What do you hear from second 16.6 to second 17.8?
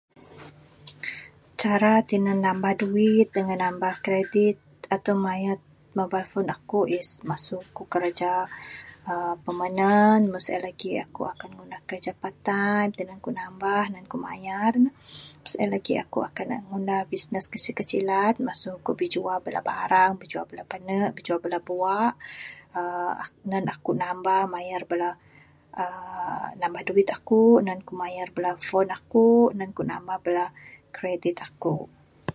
ngunah bisnes kecil